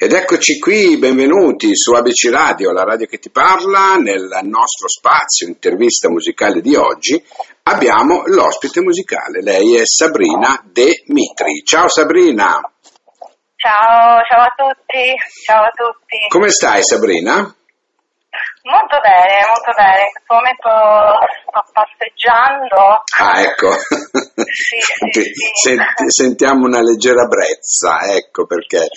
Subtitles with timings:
[0.00, 3.96] Ed eccoci qui, benvenuti su ABC Radio, la radio che ti parla.
[3.96, 7.20] Nel nostro spazio intervista musicale di oggi
[7.64, 9.42] abbiamo l'ospite musicale.
[9.42, 11.64] Lei è Sabrina De Mitri.
[11.64, 12.60] Ciao Sabrina.
[13.56, 15.14] Ciao, ciao a tutti,
[15.44, 16.28] ciao a tutti.
[16.28, 17.52] Come stai Sabrina?
[18.62, 20.02] Molto bene, molto bene.
[20.02, 20.68] In questo momento
[21.48, 23.02] sto passeggiando.
[23.18, 23.70] Ah, ecco.
[24.44, 24.76] Sì,
[25.12, 25.32] sì, sì.
[25.52, 28.88] Senti- sentiamo una leggera brezza, ecco perché.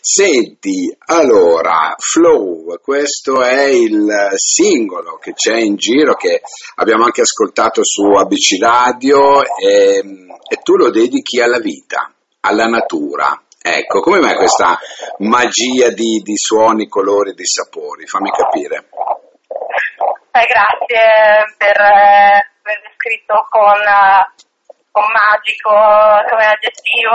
[0.00, 6.40] Senti, allora, Flow, questo è il singolo che c'è in giro, che
[6.76, 12.10] abbiamo anche ascoltato su ABC Radio, e, e tu lo dedichi alla vita,
[12.40, 13.42] alla natura.
[13.60, 14.78] Ecco, come mai questa
[15.18, 18.06] magia di, di suoni, colori, di sapori?
[18.06, 18.88] Fammi capire.
[20.38, 23.74] Eh, grazie per aver descritto con,
[24.92, 25.74] con magico
[26.30, 27.10] come aggettivo,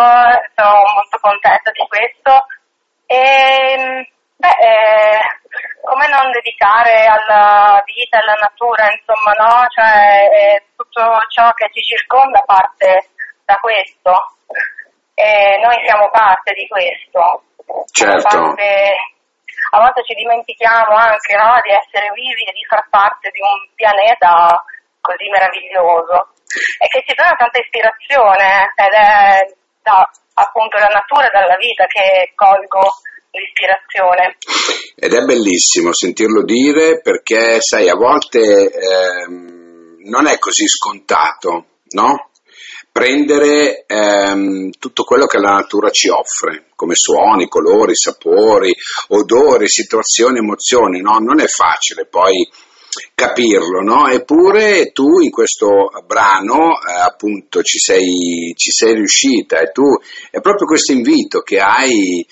[0.53, 2.45] sono molto contenta di questo.
[3.05, 5.19] E, beh, eh,
[5.87, 9.67] come non dedicare alla vita, alla natura, insomma, no?
[9.69, 13.07] Cioè, eh, tutto ciò che ci circonda parte
[13.45, 14.35] da questo.
[15.13, 17.43] E noi siamo parte di questo.
[17.89, 18.27] Certo.
[18.27, 19.12] parte-
[19.71, 23.69] a volte ci dimentichiamo anche no, di essere vivi e di far parte di un
[23.75, 24.63] pianeta
[25.01, 26.33] così meraviglioso
[26.79, 31.85] e che ci dà tanta ispirazione ed è da appunto la natura e dalla vita
[31.85, 33.01] che colgo
[33.31, 34.37] l'ispirazione.
[34.95, 42.29] Ed è bellissimo sentirlo dire perché, sai, a volte ehm, non è così scontato, no?
[42.93, 48.71] Prendere ehm, tutto quello che la natura ci offre, come suoni, colori, sapori,
[49.07, 51.17] odori, situazioni, emozioni, no?
[51.17, 52.47] Non è facile poi
[53.15, 54.07] capirlo, no?
[54.09, 59.83] Eppure tu in questo brano eh, appunto ci sei, ci sei riuscita e tu
[60.29, 62.23] è proprio questo invito che hai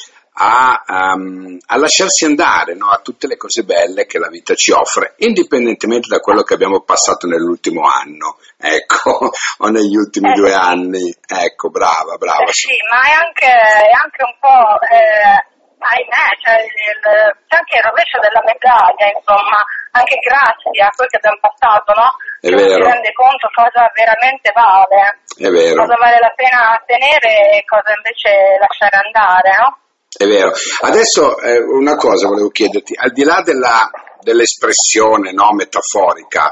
[0.43, 2.89] a, ehm, a lasciarsi andare no?
[2.89, 6.81] a tutte le cose belle che la vita ci offre, indipendentemente da quello che abbiamo
[6.81, 9.29] passato nell'ultimo anno, ecco,
[9.61, 10.33] o negli ultimi Eh.
[10.33, 12.43] due anni, ecco, brava, brava.
[12.43, 15.37] Eh sì, ma è anche, è anche un po', eh,
[15.77, 19.61] ahimè, cioè il- c'è anche il rovescio della medaglia, insomma,
[19.93, 22.09] anche grazie a quel che abbiamo passato, no?
[22.41, 22.85] È Che uno si vero.
[22.89, 25.85] rende conto cosa veramente vale, vero.
[25.85, 29.69] cosa vale la pena tenere e cosa invece lasciare andare, no?
[30.17, 30.51] È vero.
[30.81, 33.89] Adesso eh, una cosa volevo chiederti, al di là della-
[34.19, 36.51] dell'espressione no, metaforica,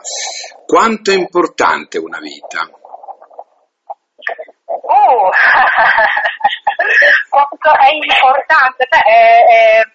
[0.66, 2.70] quanto è importante una vita?
[4.66, 5.30] Uh,
[7.30, 9.86] quanto è importante, Beh, eh, eh,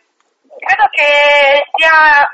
[0.59, 2.31] credo che sia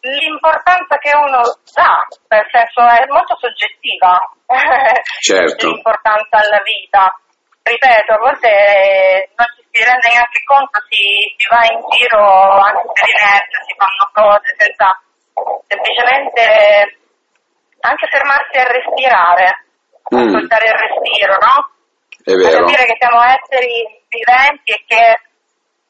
[0.00, 1.40] l'importanza che uno
[1.74, 4.18] dà, nel senso è molto soggettiva
[5.20, 5.66] Certo.
[5.68, 7.14] l'importanza alla vita.
[7.62, 11.02] Ripeto, a volte eh, non ci si rende neanche conto, si,
[11.38, 12.20] si va in giro
[12.58, 14.88] anche per inerzia, si fanno cose senza
[15.66, 16.98] semplicemente eh,
[17.80, 19.64] anche fermarsi a respirare,
[20.12, 20.26] Mm.
[20.26, 21.56] ascoltare il respiro, no?
[22.24, 22.64] È a vero.
[22.66, 25.06] capire che siamo esseri viventi e che,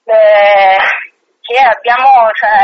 [0.04, 0.76] eh,
[1.40, 2.60] che abbiamo, cioè,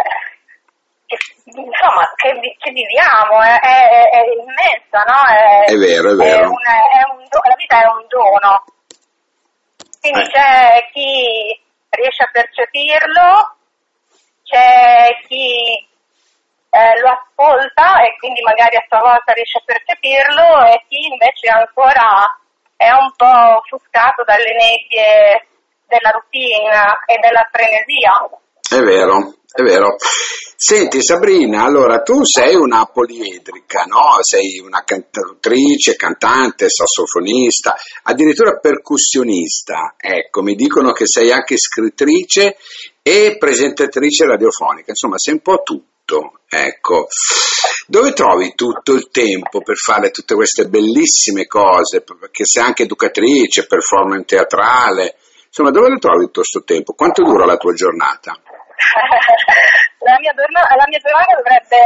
[1.07, 1.17] che,
[1.49, 2.29] insomma, che,
[2.61, 5.21] che viviamo, è, è- è immensa, no?
[5.33, 6.51] È, È vero, è vero.
[6.51, 8.65] un- è un do- la vita è un dono.
[10.07, 10.31] Quindi Eh.
[10.31, 13.57] c'è chi riesce a percepirlo,
[14.45, 15.83] c'è chi
[16.71, 21.49] eh, lo ascolta e quindi magari a sua volta riesce a percepirlo e chi invece
[21.49, 22.39] ancora
[22.77, 25.49] è un po' offuscato dalle nebbie
[25.89, 26.71] della routine
[27.07, 28.15] e della frenesia.
[28.63, 29.97] È vero, è vero.
[30.59, 34.17] Senti Sabrina, allora tu sei una poliedrica, no?
[34.23, 39.95] Sei una cantautrice, cantante, sassofonista, addirittura percussionista.
[39.99, 42.57] Ecco, mi dicono che sei anche scrittrice
[43.03, 46.41] e presentatrice radiofonica, insomma sei un po' tutto.
[46.49, 47.09] Ecco,
[47.87, 52.01] dove trovi tutto il tempo per fare tutte queste bellissime cose?
[52.01, 55.17] Perché sei anche educatrice, performance teatrale,
[55.47, 56.95] insomma, dove lo trovi tutto questo tempo?
[56.95, 58.41] Quanto dura la tua giornata?
[60.07, 61.81] la, mia giornata, la mia giornata dovrebbe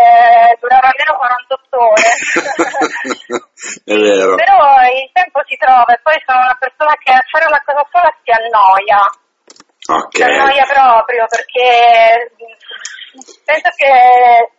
[0.60, 2.10] durare almeno 48 ore.
[3.84, 4.34] È vero.
[4.34, 4.58] Però
[4.88, 8.10] il tempo si trova e poi sono una persona che a fare una cosa sola
[8.22, 9.02] si annoia.
[10.10, 11.66] Si annoia Ok, proprio perché
[12.36, 12.54] mh,
[13.44, 13.90] penso che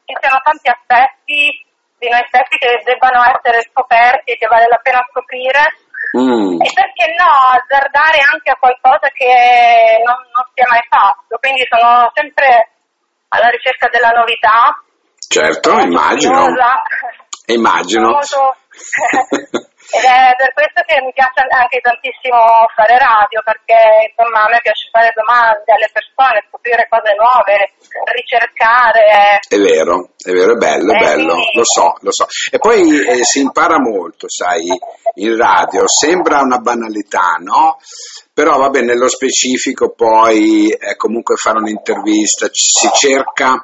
[0.05, 1.69] ci siano tanti aspetti
[2.01, 5.61] di noi stessi che debbano essere scoperti e che vale la pena scoprire.
[6.17, 11.30] Mm, E perché no, azzardare anche a qualcosa che non, non si è mai fatto.
[11.41, 12.69] Quindi sono sempre
[13.29, 14.77] alla ricerca della novità.
[15.27, 16.37] certo, immagino.
[16.37, 16.83] curiosa.
[17.47, 18.09] Immagino.
[18.09, 18.57] Molto-
[19.91, 22.39] Ed è per questo che mi piace anche tantissimo
[22.75, 27.75] fare radio, perché insomma a me piace fare domande alle persone, scoprire cose nuove,
[28.15, 29.43] ricercare.
[29.43, 32.25] È vero, è vero, è bello, è Eh, bello, quindi- lo so, lo so.
[32.51, 34.71] E poi eh, si impara molto, sai,
[35.15, 37.77] in radio, sembra una banalità, no?
[38.33, 43.61] Però vabbè, nello specifico poi eh, comunque fare un'intervista, si cerca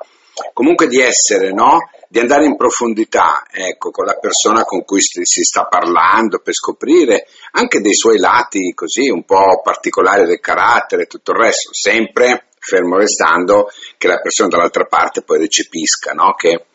[0.54, 1.90] comunque di essere, no?
[2.10, 7.26] Di andare in profondità, ecco, con la persona con cui si sta parlando per scoprire
[7.52, 12.48] anche dei suoi lati così un po' particolari del carattere e tutto il resto, sempre
[12.60, 16.34] fermo restando che la persona dall'altra parte poi recepisca, no?
[16.34, 16.66] Che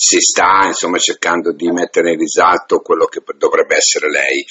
[0.00, 4.44] si sta insomma cercando di mettere in risalto quello che dovrebbe essere lei.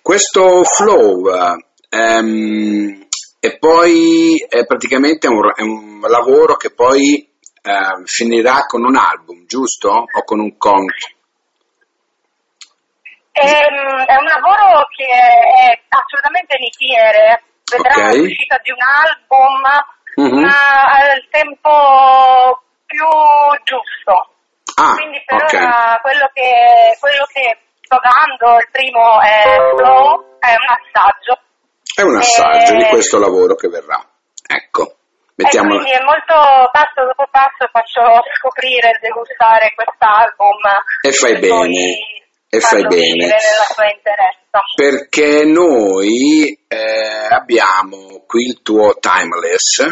[0.00, 3.06] Questo flow eh, ehm,
[3.38, 7.33] e poi è praticamente un, è un lavoro che poi
[7.64, 9.88] eh, finirà con un album, giusto?
[9.90, 11.08] O con un conto?
[13.32, 18.14] Ehm, è un lavoro che è assolutamente itinere, vedrà Ok.
[18.16, 19.60] l'uscita di un album,
[20.16, 20.40] Mhm.
[20.44, 23.04] ma al tempo più
[23.64, 24.30] giusto.
[24.76, 25.52] Ah, Quindi per ok.
[25.54, 29.42] ora quello che, quello che sto dando, il primo è
[29.76, 31.40] Flow, è un assaggio.
[31.96, 33.98] È un assaggio Eh, di questo lavoro che verrà.
[34.46, 34.96] Ecco,
[35.36, 35.80] E mettiamolo.
[35.80, 40.62] quindi è molto passo dopo passo faccio scoprire e degustare quest'album.
[41.02, 43.34] E fai bene, e fai bene.
[44.76, 49.82] perché noi eh, abbiamo qui il tuo Timeless,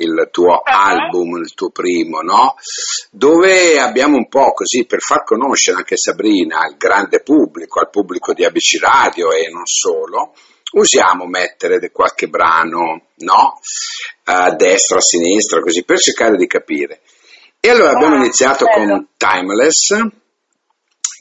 [0.00, 2.56] il tuo album, il tuo primo, no?
[3.12, 8.32] Dove abbiamo un po' così per far conoscere anche Sabrina al grande pubblico, al pubblico
[8.32, 10.32] di ABC Radio e non solo,
[10.72, 13.60] usiamo mettere qualche brano, no?
[14.24, 17.00] A destra, a sinistra, così per cercare di capire.
[17.60, 19.98] E allora abbiamo Ah, iniziato con Timeless,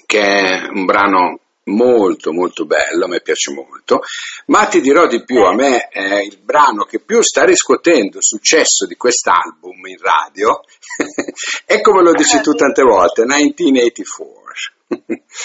[0.05, 4.01] che è un brano molto molto bello, a me piace molto,
[4.47, 8.23] ma ti dirò di più, a me è il brano che più sta riscuotendo il
[8.23, 10.61] successo di quest'album in radio,
[11.65, 14.78] è come lo dici tu tante volte, 1984.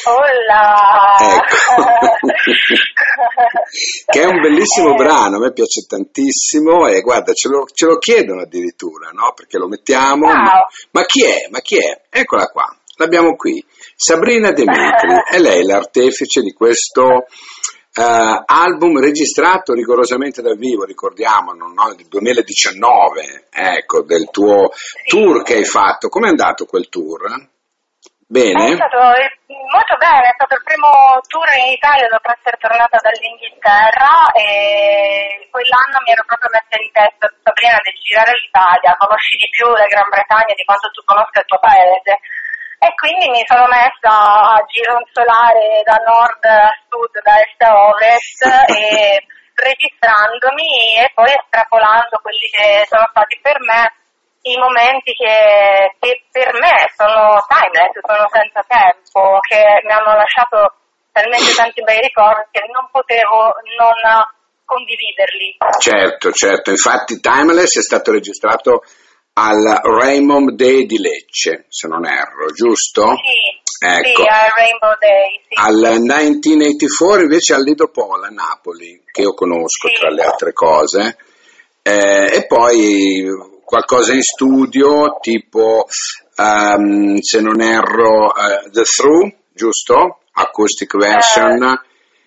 [0.07, 1.17] Olla!
[1.21, 1.85] Ecco.
[4.11, 7.99] che è un bellissimo brano, a me piace tantissimo e guarda, ce lo, ce lo
[7.99, 9.33] chiedono addirittura, no?
[9.35, 10.35] Perché lo mettiamo, Wow.
[10.35, 11.49] ma, ma chi è?
[11.51, 12.03] Ma chi è?
[12.09, 12.65] Eccola qua,
[12.97, 13.65] l'abbiamo qui,
[13.95, 17.27] Sabrina Demetri, è lei l'artefice di questo
[17.97, 21.95] eh, album registrato rigorosamente dal vivo, ricordiamolo, no?
[21.95, 24.71] del 2019, ecco, del tuo
[25.07, 26.09] tour che hai fatto.
[26.09, 27.53] Com'è andato quel tour?
[28.27, 28.73] Bene?
[28.73, 29.29] È stato eh,
[29.69, 30.89] molto bene, è stato il primo
[31.29, 37.29] tour in Italia dopo essere tornata dall'Inghilterra e quell'anno mi ero proprio messa in testa
[37.45, 41.51] Sabrina di girare l'Italia, conosci di più la Gran Bretagna di quanto tu conosca il
[41.51, 42.13] tuo paese
[42.81, 48.41] e quindi mi sono messa a gironzolare da nord a sud, da est a ovest
[48.73, 49.21] e
[49.55, 54.04] registrandomi e poi estrapolando quelli che sono stati per me
[54.45, 60.75] i momenti che, che per me sono timeless, sono senza tempo, che mi hanno lasciato
[61.13, 63.97] talmente tanti bei ricordi che non potevo non
[64.65, 65.57] condividerli.
[65.79, 68.83] Certo, certo, infatti Timeless è stato registrato
[69.35, 73.17] al Raymond Day di Lecce, se non erro, giusto?
[73.17, 74.23] Sì, Ecco.
[74.23, 75.55] sì, a Rainbow Day, sì.
[75.61, 79.95] Al 1984 invece al Lido Polo a Napoli, che io conosco Sì.
[79.95, 81.17] tra le altre cose,
[81.87, 83.27] Eh, e poi
[83.65, 85.87] qualcosa in studio, tipo,
[86.37, 90.21] ehm, se non erro, eh, The Through, giusto?
[90.33, 91.59] Acoustic version.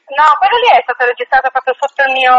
[0.07, 2.31] No, quello lì è stato registrato proprio sotto il mio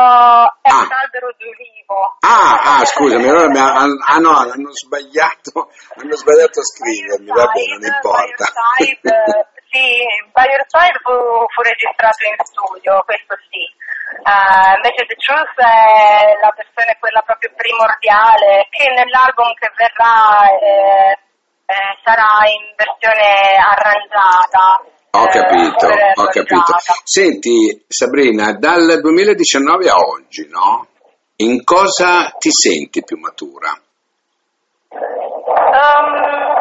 [0.62, 0.88] ex Ah.
[1.04, 2.16] albero di ulivo.
[2.24, 5.68] Ah, ah, scusami, allora mi ha- ah no, hanno sbagliato,
[6.00, 8.44] hanno sbagliato a scrivermi, va bene, non importa.
[8.78, 11.12] Side, eh, sì, By Side fu,
[11.52, 13.64] fu registrato in studio, questo sì.
[14.24, 21.12] Eh, invece The Truth è la versione quella proprio primordiale, che nell'album che verrà eh,
[21.68, 24.80] eh, sarà in versione arrangiata.
[25.12, 26.72] Ho eh, capito, super ho capito.
[27.04, 30.86] Senti, Sabrina, dal 2019 a oggi, no?
[31.36, 33.70] In cosa ti senti più matura?
[34.90, 36.57] Um,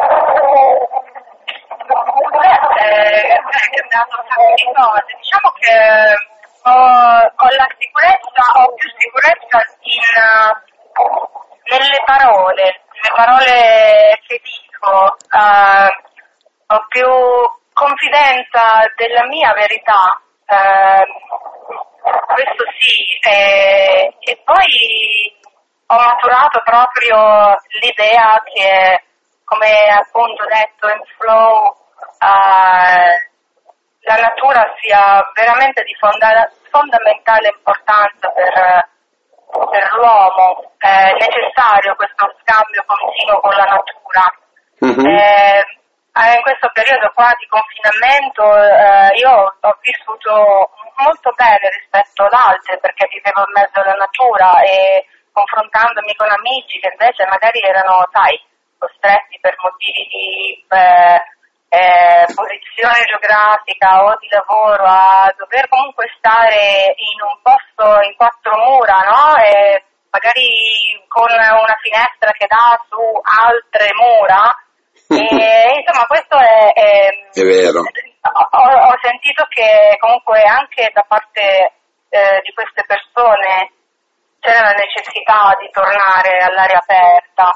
[2.48, 3.40] eh, è
[3.76, 5.16] cambiato un sacco di cose.
[5.18, 5.76] Diciamo che
[6.62, 10.00] ho, ho la sicurezza, ho più sicurezza in,
[11.64, 15.90] nelle parole, nelle parole che dico, eh,
[16.66, 17.08] ho più
[17.72, 20.20] confidenza della mia verità.
[20.48, 21.06] eh,
[22.26, 25.36] questo sì, e, e poi
[25.86, 29.02] ho maturato proprio l'idea che,
[29.44, 31.76] come appunto detto in flow,
[32.18, 33.28] eh,
[34.08, 38.88] la natura sia veramente di fonda- fondamentale importanza per,
[39.70, 44.24] per l'uomo, è necessario questo scambio continuo con la natura.
[44.84, 45.06] Mm-hmm.
[45.06, 45.64] Eh,
[46.18, 52.78] in questo periodo qua di confinamento eh, io ho vissuto molto bene rispetto ad altri
[52.80, 58.34] perché vivevo in mezzo alla natura e confrontandomi con amici che invece magari erano, sai,
[58.78, 61.22] costretti per motivi di eh,
[61.68, 68.56] eh, posizione geografica o di lavoro a dover comunque stare in un posto in quattro
[68.56, 69.36] mura, no?
[69.36, 70.48] E magari
[71.08, 74.48] con una finestra che dà su altre mura.
[75.08, 77.80] e insomma questo è, è, è vero.
[77.80, 81.72] Ho, ho, sentito che comunque anche da parte
[82.10, 83.72] eh, di queste persone
[84.40, 87.52] c'è la necessità di tornare all'aria aperta.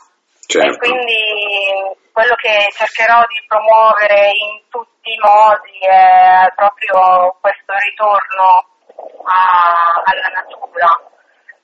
[0.53, 0.69] Certo.
[0.69, 8.61] E quindi quello che cercherò di promuovere in tutti i modi è proprio questo ritorno
[9.25, 10.93] a, alla natura.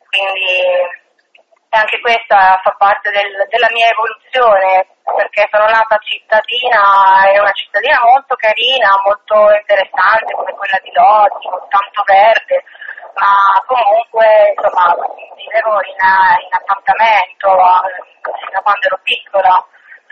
[0.09, 1.05] Quindi
[1.69, 8.01] anche questa fa parte del, della mia evoluzione perché sono nata cittadina, è una cittadina
[8.09, 12.65] molto carina, molto interessante come quella di Lodi, con tanto verde,
[13.19, 13.35] ma
[13.67, 14.95] comunque insomma
[15.35, 17.49] vivevo in, in appartamento
[18.39, 19.67] fino a quando ero piccola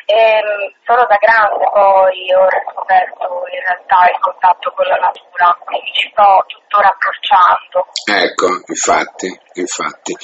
[0.06, 5.50] e ehm, solo da grande poi ho riscoperto in realtà il contatto con la natura,
[5.66, 7.90] quindi ci sto tuttora approcciando.
[8.06, 9.26] Ecco, infatti,
[9.58, 10.14] infatti.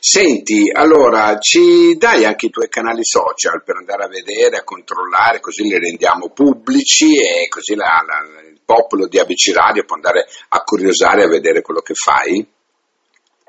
[0.00, 5.40] Senti, allora ci dai anche i tuoi canali social per andare a vedere, a controllare,
[5.40, 10.24] così li rendiamo pubblici e così la, la, il popolo di ABC Radio può andare
[10.48, 12.40] a curiosare a vedere quello che fai?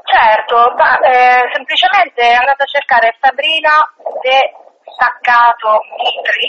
[0.04, 3.72] Certo, ma, eh, semplicemente andate a cercare Sabrina
[4.20, 4.70] De
[5.02, 6.46] staccato Mitri,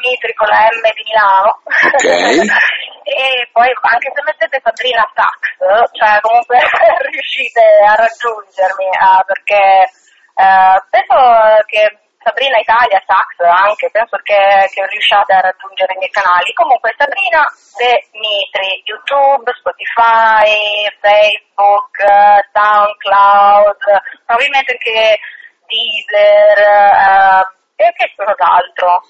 [0.00, 1.60] Mitri con la M di Milano.
[1.92, 2.40] Okay.
[3.04, 6.56] e poi anche se mettete Sabrina Sax, cioè comunque
[7.12, 9.84] riuscite a raggiungermi uh, perché
[10.40, 11.16] uh, penso
[11.66, 16.52] che Sabrina Italia, Sax anche, penso che, che riusciate a raggiungere i miei canali.
[16.52, 17.44] Comunque Sabrina
[17.76, 21.96] De Mitri, YouTube, Spotify, Facebook,
[22.52, 23.80] SoundCloud,
[24.26, 25.18] probabilmente anche
[25.64, 29.02] Deezer, uh, e che cos'altro.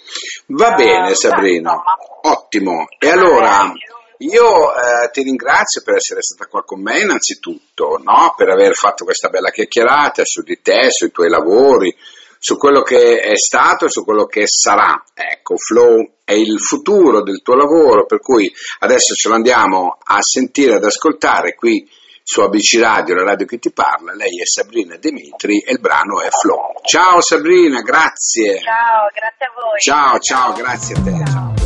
[0.47, 1.83] Va bene Sabrina,
[2.23, 2.87] ottimo.
[2.99, 3.73] E allora
[4.19, 8.35] io eh, ti ringrazio per essere stata qua con me innanzitutto, no?
[8.37, 11.95] per aver fatto questa bella chiacchierata su di te, sui tuoi lavori,
[12.39, 15.03] su quello che è stato e su quello che sarà.
[15.15, 18.51] Ecco, Flow è il futuro del tuo lavoro, per cui
[18.81, 21.89] adesso ce lo andiamo a sentire, ad ascoltare qui
[22.31, 24.15] su ABC Radio, la radio che ti parla.
[24.15, 26.81] Lei è Sabrina Dimitri e il brano è Flow.
[26.85, 28.61] Ciao Sabrina, grazie.
[28.61, 29.81] Ciao, grazie a voi.
[29.81, 31.25] Ciao, ciao, grazie a te.
[31.27, 31.60] Ciao.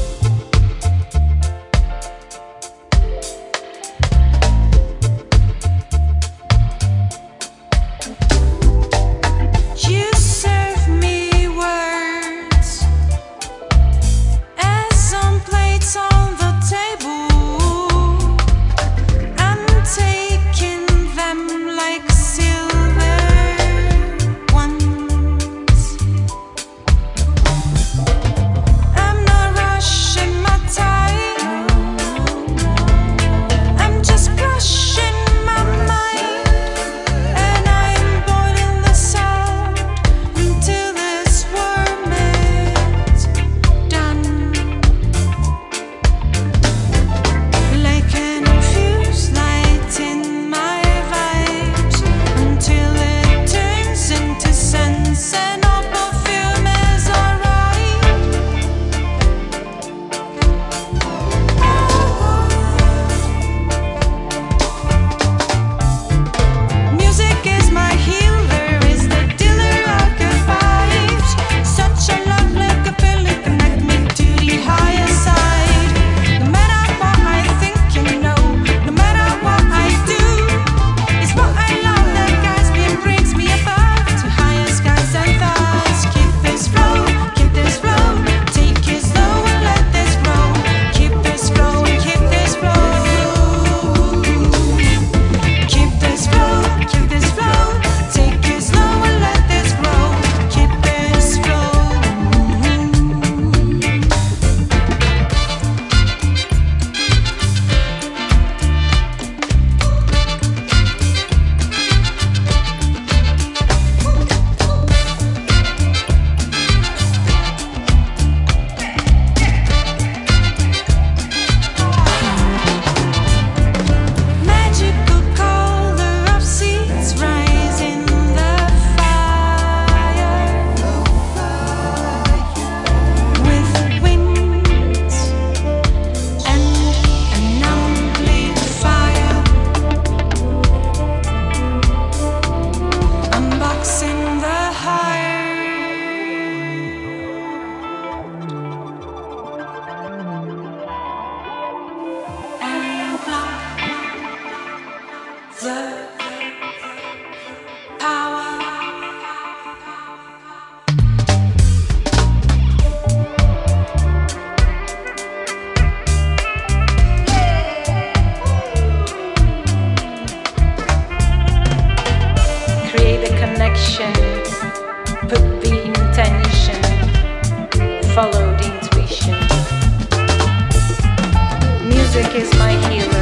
[182.34, 183.13] Is my healer,